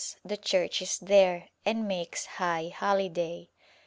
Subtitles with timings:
[0.25, 3.49] the Church is there, and makes high holiday.